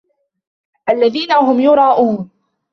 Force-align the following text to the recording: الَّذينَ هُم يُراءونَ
الَّذينَ 0.89 1.31
هُم 1.31 1.59
يُراءونَ 1.59 2.29